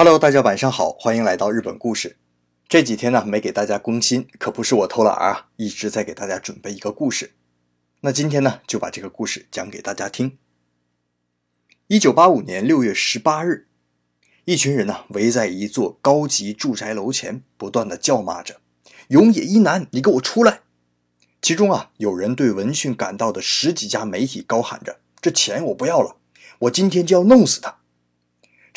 [0.00, 2.18] Hello，大家晚上好，欢迎来到日本故事。
[2.68, 7.32] 这几天呢没给大家更新，可不是我偷懒啊，一直在给大家准备一个故事。
[8.02, 10.38] 那今天呢就把这个故事讲给大家听。
[11.88, 13.66] 一九八五年六月十八日，
[14.44, 18.60] 一群人呢围在一座高级住宅楼前，不断的叫骂着
[19.10, 20.60] ：“永野一男，你给我出来！”
[21.42, 26.18] 其中啊有人对闻讯赶到的十几家媒体高喊着：“这钱我不要了，
[26.60, 27.77] 我今天就要弄死他！”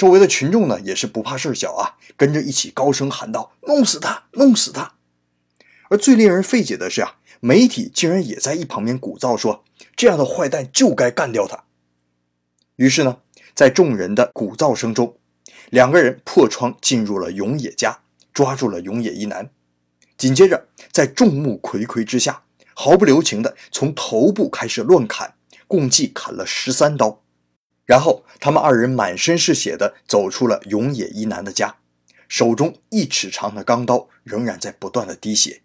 [0.02, 4.96] 周围的群众呢，也是不怕事小啊，跟着一起高声喊道：“弄死他，弄死他！”
[5.92, 9.64] 而最令人费解的是啊，媒体竟然也在一旁边鼓噪说
[9.96, 11.66] ：“这样的坏蛋就该干掉他。”
[12.78, 13.20] 于是呢，
[13.54, 15.20] 在众人的鼓噪声中，
[15.70, 18.00] 两个人破窗进入了永野家，
[18.34, 19.52] 抓住了永野一男。
[20.18, 22.42] 紧接着，在众目睽睽之下，
[22.74, 25.36] 毫不留情的从头部开始乱砍，
[25.68, 27.21] 共计砍了十三刀。
[27.92, 31.76] 然后，他们二人满身是血的走出了永野一男的家，
[32.30, 35.62] 手中一尺长的钢刀仍然在不断的滴血。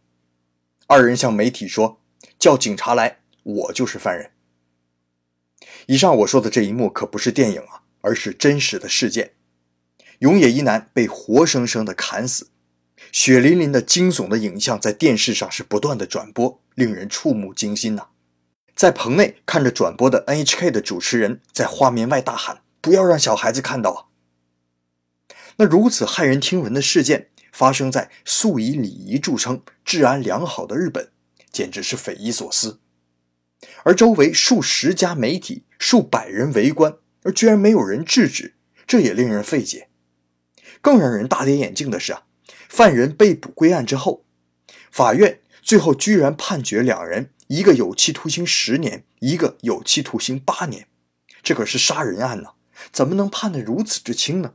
[0.88, 2.00] 二人向媒体说
[2.36, 4.32] ：“叫警察来，我就是犯人。”
[5.86, 9.34] 以上我说的这一幕可不是电影啊，而是真实的事件。
[10.18, 12.48] 永野一男被活生生的砍死，
[13.12, 18.08] 血淋淋的惊悚的影像在电视上是不断的转播，令人触目惊心呐。
[18.76, 23.98] 在棚内看着转播的 NHK 的主持人在画面外大喊：“不要让小孩子看到啊！”
[25.56, 31.10] 那如此骇人听闻的事件发生在素以礼仪著称、治安良好的日本，
[31.50, 32.80] 简直是匪夷所思。
[33.84, 39.88] 而周围数十家媒体、数百人围观，而居然没有人制止，这也令人费解。
[40.82, 42.24] 更让人大跌眼镜的是啊，
[42.68, 44.26] 犯人被捕归案之后，
[44.90, 47.30] 法院最后居然判决两人。
[47.48, 50.88] 一个有期徒刑十年，一个有期徒刑八年，
[51.42, 52.50] 这可是杀人案呢，
[52.90, 54.54] 怎么能判得如此之轻呢？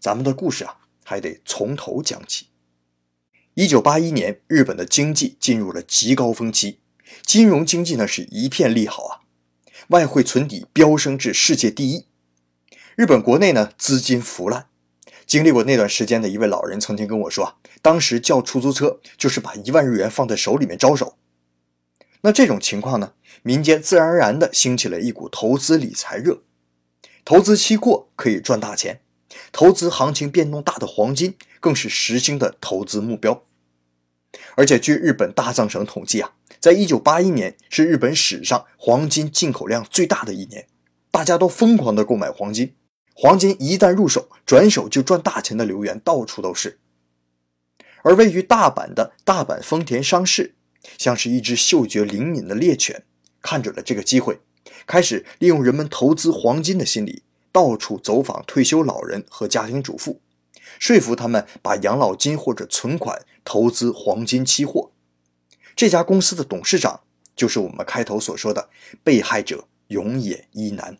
[0.00, 2.46] 咱们的故事啊，还得从头讲起。
[3.54, 6.78] 一九八一年，日本的经济进入了极高峰期，
[7.26, 9.20] 金融经济呢是一片利好啊，
[9.88, 12.06] 外汇存底飙升至世界第一。
[12.96, 14.68] 日本国内呢资金腐烂，
[15.26, 21.18] 经历过那段时间的一位老人曾经跟我说啊，当时叫出租车就是把一万日元放在手里面招手。
[22.22, 26.42] 那这种情况呢，民间自然而然的兴起了一股投资理财热，
[27.24, 29.02] 投资期货可以赚大钱，
[29.50, 33.42] 投资行情变动大的黄金更是时兴的投资目标。
[34.54, 40.68] 而且据日本大藏省统计啊，在一九八一年是日本史上黄金进口量最大的一年，
[41.10, 42.76] 大家都疯狂的购买黄金，
[43.14, 46.78] 黄金一旦入手，转手就赚大钱的流言到处都是。
[48.04, 50.54] 而位于大阪的大阪丰田商事。
[50.98, 53.04] 像是一只嗅觉灵敏的猎犬，
[53.40, 54.40] 看准了这个机会，
[54.86, 60.20] 开始利用人们投资黄金的心理，到处走访退休老人和家庭主妇，
[60.78, 64.90] 说服他们把养老金或者存款投资黄金期货。
[65.74, 67.00] 这家公司的董事长
[67.34, 68.68] 就是我们开头所说的
[69.02, 70.98] 被害者永野一男。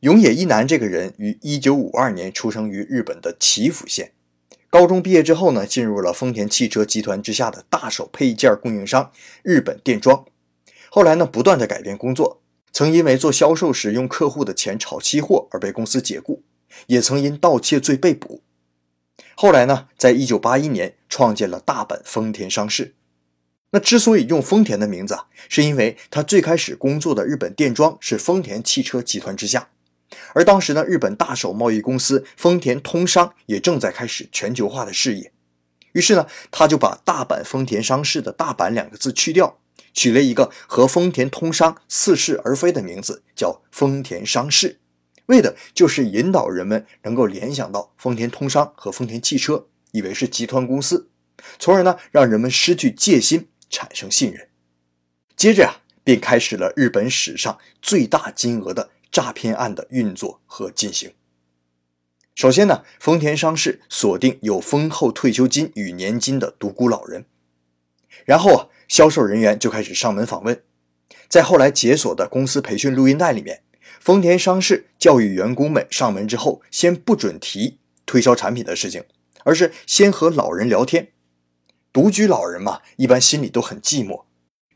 [0.00, 4.12] 永野一男这个人于1952年出生于日本的岐阜县。
[4.70, 9.10] 高中毕业之后呢，进入了丰田汽车集团之下的大手配件供应商
[9.42, 10.26] 日本电装。
[10.90, 16.42] 后来呢，不断的改变工作，曾因为做销售时用客户的钱炒期货而被公司解雇，
[16.86, 18.42] 也曾因盗窃罪被捕。
[19.34, 22.94] 后来呢，在一九八一年创建了大阪丰田商事。
[23.70, 25.18] 那之所以用丰田的名字，
[25.48, 29.70] 是因为他最开始工作的日本电装是丰田汽车集团之下。
[30.34, 35.32] 而当时呢，日本大手贸易公司丰田通商也正在开始全球化的事业，
[35.92, 39.58] 于是呢，他就把大阪丰田商事的大阪两个字去掉，
[39.92, 44.78] 取了一个和丰田通商似是而非的名字，叫丰田商事，
[45.26, 51.10] 为的就是引导人们能够联想到丰田通商和丰田汽车，以为是集团公司，
[51.58, 54.48] 从而呢，让人们失去戒心，产生信任。
[55.36, 58.90] 接着啊，便开始了日本史上最大金额的。
[59.10, 61.12] 诈骗案的运作和进行。
[62.34, 67.24] 首先呢，丰田商事锁定有丰厚退休金与年金的独孤老人，
[68.24, 70.62] 然后啊，销售人员就开始上门访问。
[71.28, 73.62] 在后来解锁的公司培训录音带里面，
[74.00, 79.04] 丰田商事教育员工们上门之后，先不准提推销产品的事情，
[79.44, 81.08] 而是先和老人聊天。
[81.92, 84.24] 独居老人嘛，一般心里都很寂寞。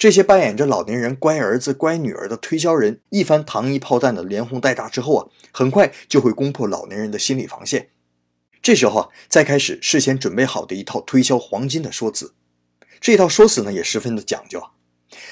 [0.03, 7.91] 这些扮演着老年人乖儿子、乖女儿的推销人，一番糖衣炮弹的连哄带诈之后啊，很快就会攻破老年人的心理防线。
[8.61, 12.35] 这时候啊，再开始事先准备好的一套推销黄金的说辞。
[13.01, 14.71] 这套说辞呢，也十分的讲究啊。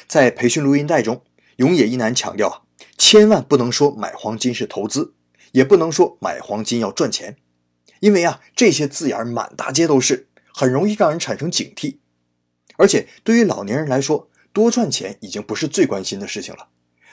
[0.06, 1.24] 在培训录音带中，
[1.56, 2.62] 永野一男强调啊，
[2.96, 5.14] 千万不能说买黄金是投资，
[5.50, 7.36] 也不能说买黄金要赚钱。
[7.98, 11.96] 因为啊，这些字眼满大街都是，很容易让人产生警惕。
[12.76, 16.68] 而且对于老年人来说，多赚钱已经不是最关心的事情了。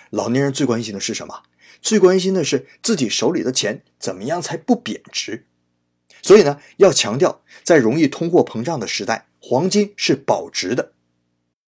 [0.10, 1.44] 老年人最关心的是什么？
[1.81, 5.45] 最关心的是自己手里的钱怎么样才不贬值。
[6.22, 10.94] 所以呢，要强调，在容易通货膨胀的时代，黄金是保值的。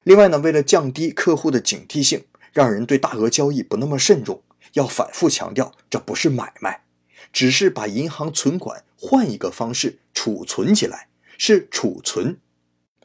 [0.04, 4.42] 另外呢，为了降低客户的警惕性，让人对大额交易不那么慎重，
[4.74, 6.83] 要反复强调，这不是买卖，
[7.31, 12.39] 只是把银行存款换一个方式储存起来，是储存。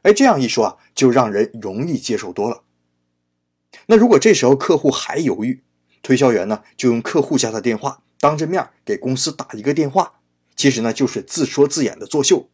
[0.04, 2.62] 哎，这样一说啊，就让人容易接受多了。
[3.86, 5.62] 那如果这时候客户还犹豫，
[6.02, 10.20] 推销员呢就用客户家的电话当着面给公司打一个电话，
[10.54, 12.50] 其实呢就是自说自演的作秀，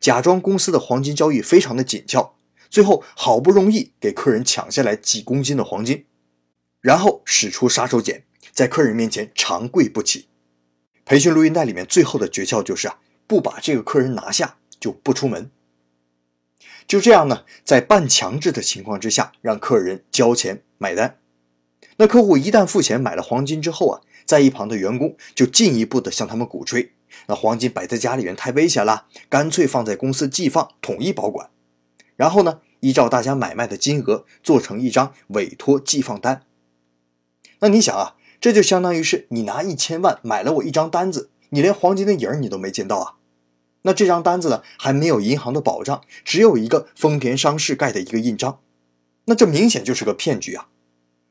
[0.00, 2.34] 假装公司的黄金交易非常的紧俏，
[2.68, 6.04] 最后好不容易给客人抢下来几公斤的黄金，
[6.80, 8.22] 然后使出杀手锏，
[8.52, 10.26] 在客人面前长跪不起。
[11.04, 12.98] 培训录音带里面最后的诀窍就是啊，
[13.28, 15.50] 不把这个客人拿下就不出门。
[16.86, 21.18] 就这样呢，在半强制的情况之下，让客人交钱买单。
[21.98, 26.92] 那客户一旦付钱买了黄金之后啊，在一旁的员工就进一步的向他们鼓吹，
[27.26, 31.50] 那黄金摆在家里面太危险了，干脆放在公司寄放，统一保管。
[32.16, 36.42] 然后呢，依照大家买卖的金额做成一张委托寄放单。
[37.60, 43.17] 那你想啊，这就相当于是你拿一千万买了我一张单子，你连黄金的影儿你都没见到啊。
[43.82, 48.60] 那这张单子呢，还没有银行的保障，只有一个丰田商事盖的一个印章，
[49.26, 50.68] 那这明显就是个骗局啊！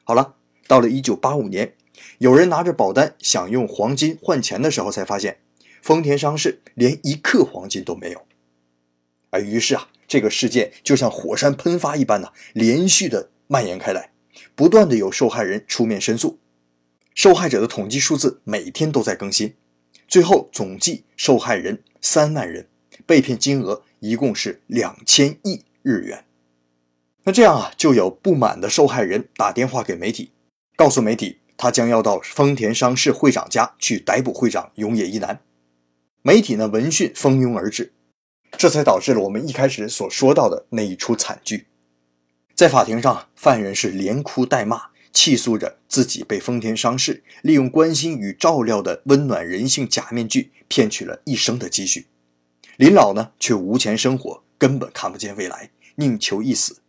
[0.04, 0.36] 好了，
[0.66, 1.76] 到了一九八五年，
[2.20, 5.40] 有人拿着保单想用黄金换钱的时候，才发现
[5.82, 8.26] 丰田商事连一克黄金都没有。
[9.30, 14.12] 而于是啊，这个事件就像火山喷发一般呢，连续的蔓延开来，
[14.56, 16.40] 不断的有受害人出面申诉，
[17.14, 19.56] 受害者的统计数字每天都在更新，
[20.08, 21.84] 最后总计受害人。
[22.02, 22.68] 三万人
[23.06, 26.26] 被骗金额一共是两千亿日元。
[27.24, 30.32] 那这样啊，就有不满的受害人打电话给媒体，
[30.76, 35.42] 告诉媒体他将要到丰田商事会长家去逮捕会长永野一男。
[36.22, 37.94] 媒体呢闻讯蜂拥而至，
[38.58, 41.68] 这才导致了我们一开始所说到的那一出惨剧。
[42.56, 44.84] 在法庭上，犯人是连哭带骂，
[45.18, 50.52] 气诉着自己被丰田商事利用关心与照料的温暖人性假面具。
[50.70, 52.08] 骗取了一生的积蓄，
[52.76, 56.80] 林老呢却无钱生活，根本看不见未来，宁求一死。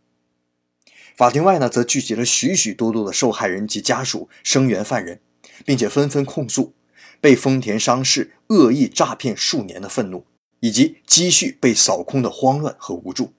[1.16, 5.20] 法庭外呢，则聚集了许许多多的受害人及家属，声援犯人，
[5.64, 6.75] 并且纷纷控诉
[7.20, 10.26] 被丰田商事恶意诈骗数年的愤怒，
[10.58, 13.32] 以及积蓄被扫空的慌乱和无助。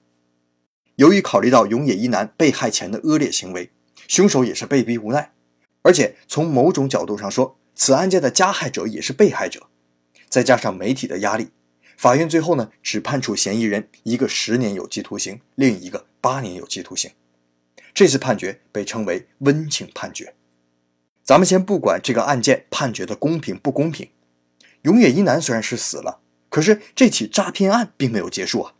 [0.96, 3.70] 由于考虑到永野一男被害前的恶劣行为，
[4.10, 5.30] 凶手也是被逼无奈，
[5.82, 9.68] 而且从某种角度上说，此案件的加害者也是被害者。
[10.28, 11.50] 再加上媒体的压力，
[11.96, 17.12] 法院最后呢只判处嫌疑人一个十年有期徒刑，另一个八年有期徒刑。
[17.94, 20.34] 这次判决被称为温情判决。
[21.22, 24.10] 咱们先不管这个案件判决的公平不公平，
[24.82, 26.18] 永野一男虽然是死了，
[26.48, 28.74] 可是这起诈骗案并没有结束啊！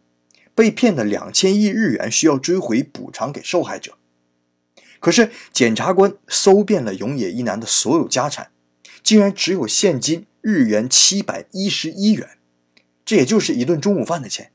[0.56, 3.96] 被骗的两千亿日元需要追回补偿给受害者。
[5.00, 8.52] 可是检察官搜遍了永野一男的所有家产，
[9.02, 10.26] 竟然只有现金。
[10.42, 12.38] 日元七百一十一元，
[13.04, 14.52] 这也就是一顿中午饭的钱。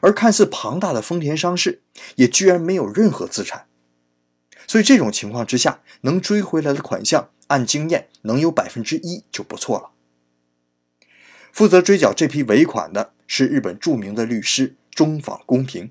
[0.00, 1.82] 而看似庞大的丰田商事，
[2.14, 3.66] 也居然没有任何资产。
[4.66, 9.90] 所以这种情况之下，能追回来的款项，按经验能有百分之一就不错了。
[11.52, 15.90] 负责追缴这批尾款的是日本著名的律师中访公平。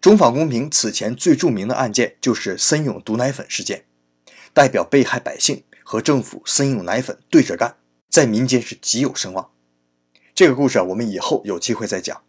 [0.00, 3.84] 中纺公平此前最著名的案件就是森永毒奶粉事件，
[4.52, 7.76] 代表被害百姓和政府森永奶粉对着干。
[8.08, 9.50] 在民间是极有声望。
[10.34, 12.22] 这个故事啊，我们以后有机会再讲。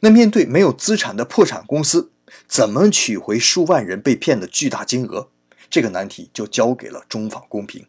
[0.00, 2.10] 那面对没有资产的破产公司，
[2.48, 5.30] 怎么取回数万人被骗的巨大金额？
[5.70, 7.86] 这个难题就交给了中纺公平。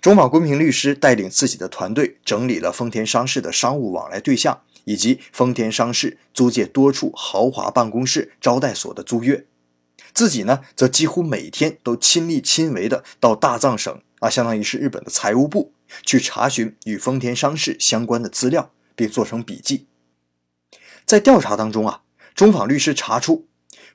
[0.00, 9.46] 中纺公平律师带领自己的团队整理了丰田商事的商务往来对象，以及丰田商事租借多处豪华办公室、招待所的租约。
[10.12, 14.00] 自己呢，则几乎每天都亲力亲为的到大藏省。
[14.20, 19.86] 啊，相当于是日本的财务部去查询与丰田商事相关的资料，并做成笔记。
[21.04, 22.02] 在调查当中啊，
[22.34, 23.46] 中访律师查出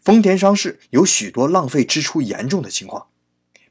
[0.04, 3.08] 丰田商事有许多浪费支出严重的情况，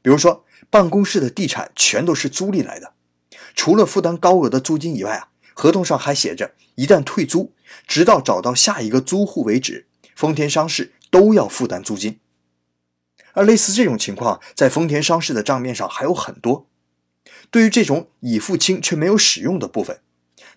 [0.01, 2.91] 比如说办公室的地产全都是租赁来的，
[3.55, 5.29] 除了负担高额的租金以外啊，
[5.59, 7.51] 合同上还写着一旦退租，
[7.85, 12.21] 直到找到下一个租户为止，丰田商事都要负担租金。
[13.33, 16.69] 而类似这种情况，在丰田商事的账面上还有很多。
[17.51, 19.99] 对于这种已付清却没有使用的部分，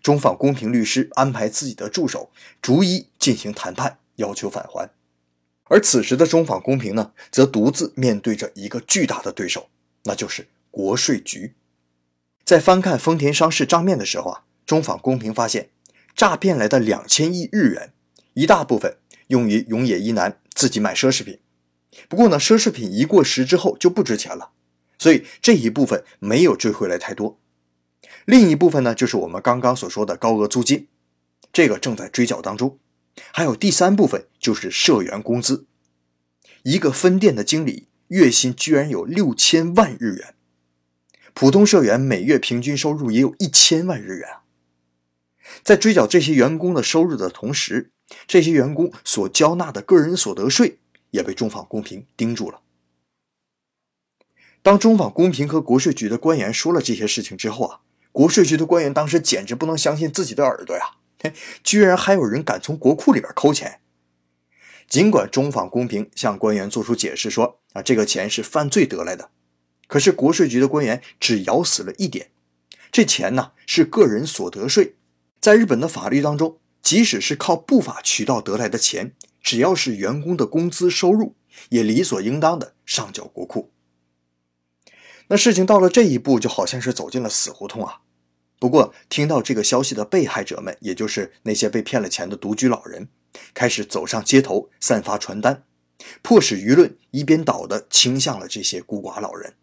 [0.00, 2.30] 中纺公平律师安排自己的助手
[2.60, 4.88] 逐一进行谈判，要求返还。
[5.64, 9.68] 而此时的中纺公平呢，则独自面对着一个巨大的对手，
[10.04, 11.56] 那就是国税局。
[12.44, 15.70] 在翻看丰田商事账面的时候啊，中纺公平发现，
[16.14, 17.92] 诈骗来的两千亿日元，
[18.34, 18.96] 一大部分
[19.28, 21.38] 用于永野一男自己买奢侈品。
[22.08, 24.50] 不过呢，奢侈品一过时之后就不值钱了，
[24.98, 27.38] 所以这一部分没有追回来太多。
[28.24, 30.88] 另一部分呢，就是我们刚刚所说的高额租金，
[31.52, 32.78] 这个正在追缴当中。
[33.30, 35.66] 还有第三部分就是社员工资，
[36.62, 40.34] 一个分店的经理月薪居然有六千万日元，
[41.34, 44.41] 普通社员每月平均收入也有一千万日元啊。
[45.62, 47.90] 在追缴这些员工的收入的同时，
[48.26, 50.78] 这些员工所交纳的个人所得税
[51.10, 52.60] 也被中纺公平盯住了。
[54.62, 57.80] 当中纺公平和国税局的官员说了这些事情之后啊，
[58.12, 60.96] 国税局的官员当时简直不能相信自己的耳朵呀！
[61.18, 61.32] 嘿
[61.64, 63.80] 居然还有人敢从国库里边抠钱！
[64.88, 69.30] 尽管中纺公平向官员做出解释说啊，这个钱是犯罪得来的，
[69.88, 72.30] 可是国税局的官员只咬死了一点：
[72.92, 74.94] 这钱呢是个人所得税，
[75.42, 81.34] 在日本的法律当中，即使是靠不法渠道得来的钱，只要是员工的工资收入，
[81.70, 83.72] 也理所应当的上缴国库。
[85.26, 88.02] 那事情到了这一步，就好像是走进了死胡同啊！
[88.60, 93.08] 不过，听到这个消息的被害者们，也就是那些被骗了钱的独居老人，
[93.52, 95.64] 开始走上街头，散发传单，
[96.22, 99.54] 迫使舆论一边倒的倾向了这些孤寡老人。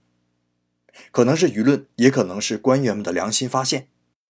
[1.11, 3.87] 可能是舆论，也可能是官员们的良心发现，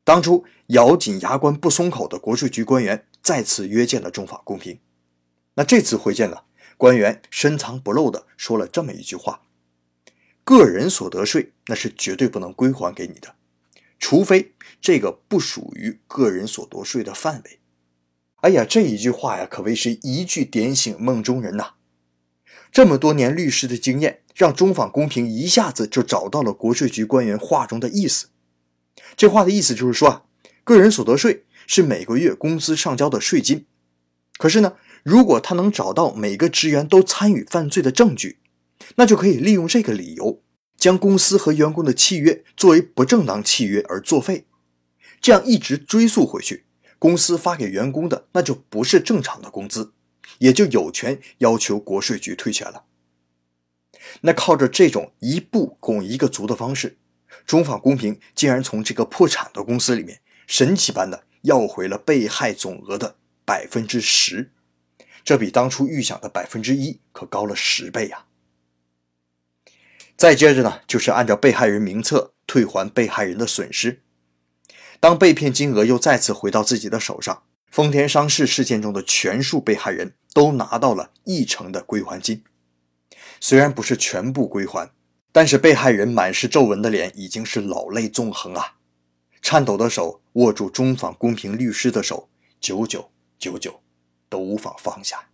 [0.10, 4.80] 当初咬紧牙关不松口的国税局官员再次约见了中法公平。
[5.54, 6.38] 那这次会见呢，
[6.78, 9.44] 官员深藏不露的说了这么一句话：
[10.44, 13.36] 个人所得税那是绝对不能归还给你的。
[14.00, 17.60] 除非这个不属于个人所得税的范围。
[18.38, 21.74] 哎呀，这一句话呀，可谓是一句点醒梦中人呐！
[22.72, 28.30] 这么多年律师的经验，让中法公平一下子就找到了国税局官员话中的意思。
[29.16, 30.24] 这话的意思就是说啊，
[30.64, 33.66] 个人所得税是每个月工资上交的税金。
[34.38, 38.40] 可是呢，如果他能找到每个职员都参与犯罪的证据，
[38.96, 40.42] 那就可以利用这个理由。
[40.78, 44.46] 将公司和员工的契约作为不正当契约而作废，
[45.20, 46.64] 这样一直追溯回去，
[46.98, 49.92] 公司发给员工的那就不是正常的工资，
[50.38, 52.86] 也就有权要求国税局退钱了。
[54.22, 56.98] 那靠着这种一步拱一个足的方式，
[57.46, 64.52] 中纺公平竟然从这个破产的公司里面神奇般的要回了被害总额的百分之十，
[65.24, 68.26] 这比当初预想的百分之一可高了十倍呀！
[70.18, 74.02] 再接着呢，就是按照被害人名册退还被害人的损失。
[75.00, 82.44] 当被骗金额又再次回到自己的手上，丰田商事事件中的全数被害人都拿到了一成的归还金。
[83.40, 84.92] 虽然不是全部归还，
[85.32, 88.78] 但是被害人满是皱纹的脸已经是老泪纵横啊，
[89.42, 93.82] 颤抖的手握住中访公平律师的手，久久久久
[94.28, 95.30] 都无法放下。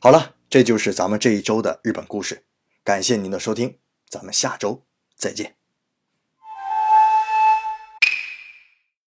[0.00, 2.44] 好了，这就是咱们这一周的日本故事。
[2.82, 3.78] 感谢您的收听，
[4.08, 4.82] 咱们下周
[5.14, 5.59] 再见。